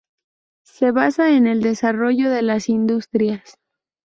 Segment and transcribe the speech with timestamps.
[0.65, 3.59] Se basa en el desarrollo de las industrias.